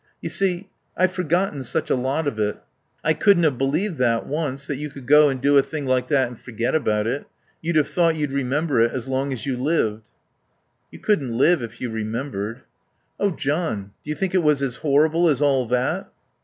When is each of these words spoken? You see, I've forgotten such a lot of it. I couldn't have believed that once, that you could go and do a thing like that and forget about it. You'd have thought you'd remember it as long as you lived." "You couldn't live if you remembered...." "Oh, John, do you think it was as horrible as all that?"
You 0.19 0.29
see, 0.29 0.67
I've 0.97 1.11
forgotten 1.11 1.63
such 1.63 1.91
a 1.91 1.95
lot 1.95 2.25
of 2.27 2.39
it. 2.39 2.57
I 3.03 3.13
couldn't 3.13 3.43
have 3.43 3.59
believed 3.59 3.97
that 3.97 4.25
once, 4.25 4.65
that 4.65 4.77
you 4.77 4.89
could 4.89 5.05
go 5.05 5.29
and 5.29 5.39
do 5.39 5.59
a 5.59 5.61
thing 5.61 5.85
like 5.85 6.07
that 6.07 6.27
and 6.27 6.39
forget 6.39 6.73
about 6.73 7.05
it. 7.05 7.27
You'd 7.61 7.75
have 7.75 7.87
thought 7.89 8.15
you'd 8.15 8.31
remember 8.31 8.81
it 8.81 8.91
as 8.93 9.07
long 9.07 9.31
as 9.31 9.45
you 9.45 9.55
lived." 9.55 10.09
"You 10.89 10.97
couldn't 10.97 11.37
live 11.37 11.61
if 11.61 11.79
you 11.79 11.91
remembered...." 11.91 12.61
"Oh, 13.19 13.29
John, 13.29 13.91
do 14.03 14.09
you 14.09 14.15
think 14.15 14.33
it 14.33 14.39
was 14.41 14.63
as 14.63 14.77
horrible 14.77 15.29
as 15.29 15.39
all 15.39 15.67
that?" 15.67 16.11